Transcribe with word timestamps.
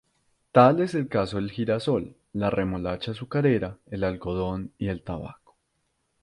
Tal 0.51 0.79
es 0.79 0.95
el 0.95 1.07
caso 1.07 1.37
del 1.37 1.51
girasol, 1.51 2.15
la 2.33 2.49
remolacha 2.49 3.11
azucarera, 3.11 3.77
el 3.91 4.03
algodón 4.03 4.73
y 4.79 4.87
el 4.87 5.03
tabaco. 5.03 5.57